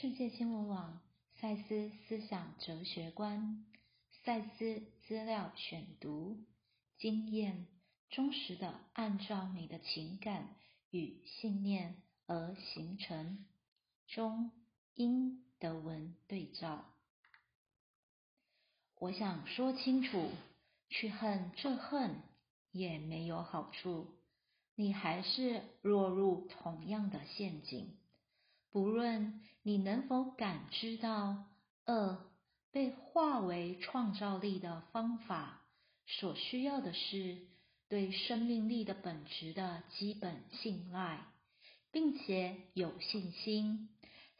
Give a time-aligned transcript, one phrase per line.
[0.00, 1.00] 世界新闻网
[1.36, 3.64] 赛斯思想哲学观
[4.24, 6.36] 赛斯资料选读
[6.98, 7.68] 经验
[8.10, 10.48] 忠实的按照你的情感
[10.90, 13.46] 与信念而形成
[14.08, 14.50] 中
[14.94, 16.84] 英德文对照。
[18.96, 20.28] 我想说清楚，
[20.88, 22.16] 去恨这恨
[22.72, 24.08] 也没有好处，
[24.74, 27.96] 你还是落入同样的陷阱。
[28.74, 31.44] 不论你能否感知到
[31.86, 32.18] 恶
[32.72, 35.62] 被化为创造力的方法，
[36.08, 37.38] 所需要的是
[37.88, 41.24] 对生命力的本质的基本信赖，
[41.92, 43.90] 并且有信心，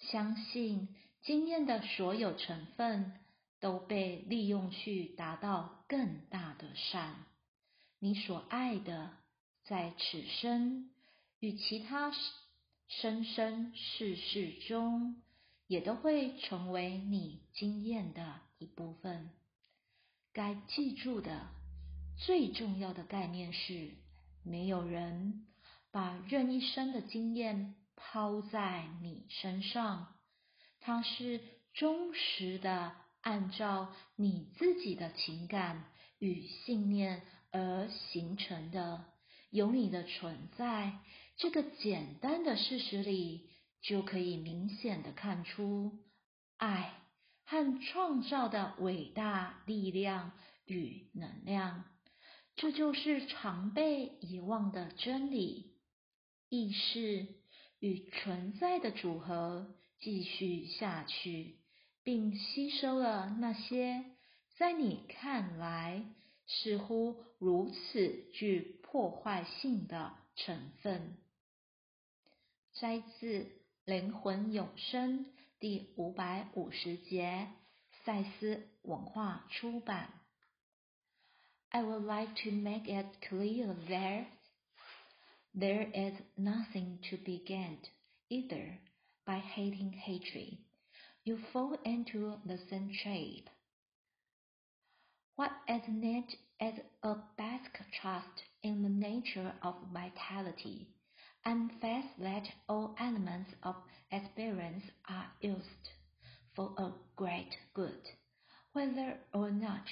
[0.01, 0.89] 相信
[1.23, 3.13] 经验的所有成分
[3.61, 7.25] 都被利用去达到更大的善。
[8.01, 9.13] 你所爱的，
[9.63, 10.91] 在此生
[11.39, 12.13] 与其他。
[12.89, 15.23] 生生世世中，
[15.67, 19.31] 也都会成为你经验的一部分。
[20.33, 21.49] 该记住的
[22.17, 23.91] 最重要的概念是：
[24.43, 25.47] 没有人
[25.91, 30.15] 把任一生的经验抛在你身上，
[30.81, 31.41] 它是
[31.73, 35.85] 忠实的按照你自己的情感
[36.19, 39.05] 与信念而形成的。
[39.55, 40.99] 有你的存在。
[41.37, 43.49] 这个简单的事实里，
[43.83, 46.01] 就可以明显的看出
[46.57, 46.93] 爱
[47.45, 50.33] 和创造的伟大力量
[50.67, 51.85] 与能量。
[52.57, 55.77] 这就是常被遗忘的真理：
[56.49, 57.29] 意识
[57.79, 61.61] 与存在的组合继续下去，
[62.03, 64.05] 并吸收了那些
[64.57, 66.05] 在你看来
[66.47, 71.18] 似乎如此具破坏性的成分。
[72.74, 73.44] 摘自《
[73.86, 75.26] 灵魂永生》
[75.60, 77.48] 第五百五十节，
[78.06, 80.14] 赛斯文化出版。
[81.72, 84.26] I would like to make it clear that
[85.54, 87.90] there is nothing to be gained
[88.30, 88.78] either
[89.26, 90.58] by hating hatred.
[91.24, 93.54] You fall into the same trap.
[95.36, 98.53] What is needed is a basic trust in the
[99.05, 100.89] nature of vitality
[101.45, 103.75] and faith that all elements of
[104.11, 105.89] experience are used
[106.57, 108.01] for a great good,
[108.73, 109.85] whether or not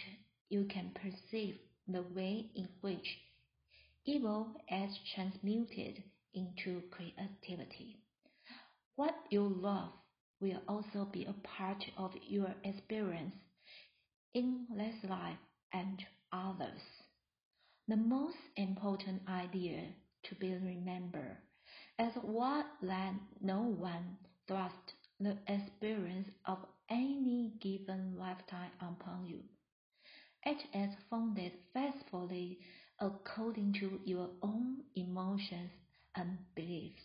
[0.49, 1.57] you can perceive
[1.87, 3.19] the way in which
[4.07, 6.03] evil is transmuted
[6.33, 7.99] into creativity.
[8.97, 9.91] What you love
[10.41, 13.35] will also be a part of your experience
[14.33, 15.37] in this life
[15.73, 16.03] and
[16.33, 16.81] others.
[17.89, 19.95] The most important idea
[20.25, 21.39] to be remembered
[21.99, 29.43] as what that no one thrust the experience of any given lifetime upon you.
[30.45, 32.61] It is founded faithfully
[33.01, 35.73] according to your own emotions
[36.15, 37.03] and beliefs.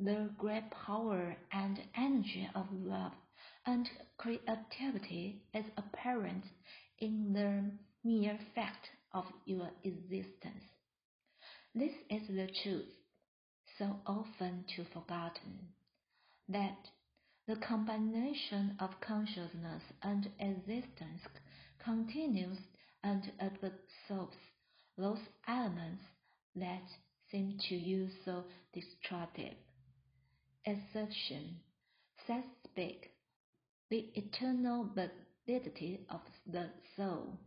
[0.00, 3.12] The great power and energy of love
[3.66, 6.44] and creativity is apparent
[6.98, 7.70] in the
[8.02, 10.64] mere fact of your existence.
[11.74, 12.92] This is the truth,
[13.78, 15.68] so often too forgotten,
[16.48, 16.78] that
[17.46, 21.22] the combination of consciousness and existence
[21.82, 22.58] continues
[23.02, 24.36] and absorbs
[24.98, 26.04] those elements
[26.56, 26.82] that
[27.30, 28.44] seem to you so
[28.74, 29.54] destructive.
[30.66, 31.56] Assertion,
[32.26, 33.08] Seth Speaks,
[33.88, 37.38] the eternal validity of the soul.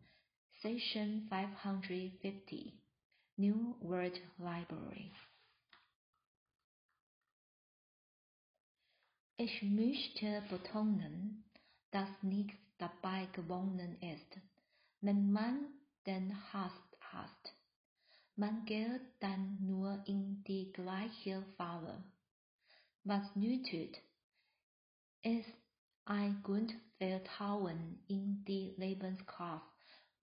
[0.63, 2.72] Section 550.
[3.35, 5.12] New World Library.
[9.35, 11.44] Ich möchte betonen,
[11.91, 14.40] dass nichts dabei gewonnen ist,
[15.01, 15.68] wenn man
[16.06, 16.72] den Hass
[17.12, 17.53] hasst.
[18.38, 22.06] Man geht dann nur in die gleiche Falle.
[23.03, 24.01] Was nötigt,
[25.24, 25.57] ist
[26.06, 29.72] ein Grundvertrauen in die Lebenskraft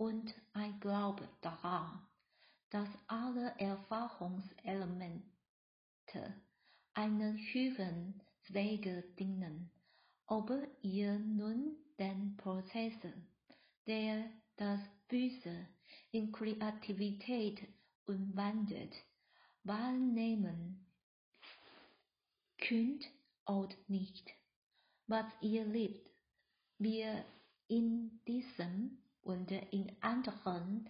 [0.00, 2.00] und ein Glaube daran,
[2.70, 5.22] dass alle Erfahrungselemente
[6.94, 9.70] einer höheren Zweige dienen,
[10.26, 10.50] ob
[10.80, 12.94] ihr nun den Prozess,
[13.86, 14.24] der
[14.56, 15.68] das Böse
[16.12, 17.68] in Kreativität
[18.06, 18.94] umwandelt,
[19.64, 20.86] wahrnehmen
[22.56, 23.06] könnt
[23.44, 24.32] oder nicht.
[25.08, 26.08] Was ihr liebt,
[26.78, 27.22] wir
[27.68, 30.88] in diesem und in anderen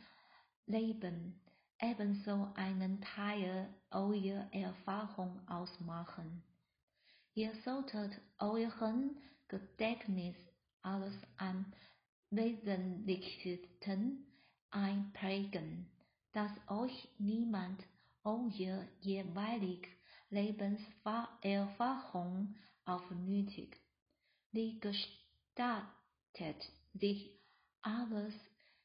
[0.67, 1.41] Leben
[1.81, 6.43] ebenso einen Teil eurer Erfahrung ausmachen.
[7.35, 9.17] Ihr solltet euren
[9.49, 10.37] Gedächtnis
[10.83, 11.65] alles an
[12.31, 14.27] Wesentlichsten
[14.71, 15.91] einprägen,
[16.33, 17.83] dass euch niemand
[18.23, 19.89] eure jeweilige
[20.29, 22.55] Lebenserfahrung
[22.85, 23.75] aufnötigt.
[24.53, 25.11] Wie gestaltet
[26.95, 27.40] sich
[27.83, 28.35] alles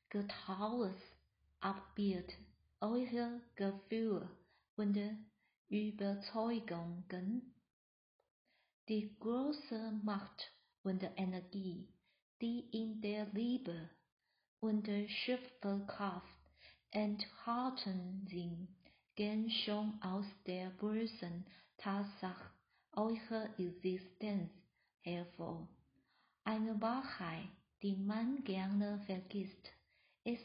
[0.10, 0.96] getraues
[1.60, 2.34] Abbild
[2.80, 4.30] eurer Gefühle
[4.76, 4.98] und
[5.68, 7.54] Überzeugungen?
[8.88, 10.52] Die große Macht
[10.84, 11.88] und Energie,
[12.42, 13.90] die in der Liebe
[14.60, 16.46] und Schöpferkraft
[16.92, 18.68] enthalten sind,
[19.16, 21.46] gehen schon aus der bloßen
[21.78, 22.52] Tatsache
[22.92, 24.52] eurer Existenz
[25.02, 25.68] hervor.
[26.44, 27.50] Eine Wahrheit,
[27.86, 29.72] die man gerne vergisst,
[30.24, 30.44] ist,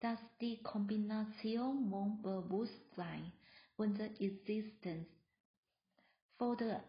[0.00, 3.30] dass die Kombination von Bewusstsein
[3.76, 5.06] und Existenz
[6.36, 6.82] fordert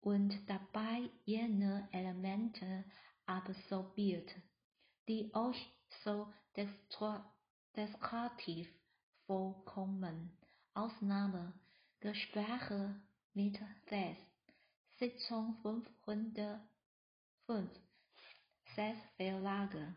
[0.00, 2.84] und dabei jene Elemente
[3.24, 4.34] absorbiert,
[5.06, 5.70] die euch
[6.02, 6.26] so
[7.76, 8.68] destruktiv
[9.28, 10.36] vorkommen.
[10.74, 11.52] Ausnahme
[12.00, 13.00] Gespräche
[13.32, 14.26] mit Fest.
[14.98, 17.70] Sitzung 505
[18.74, 19.94] Selbstverlage